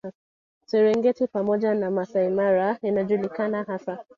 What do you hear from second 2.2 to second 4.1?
Mara inajulikana hasa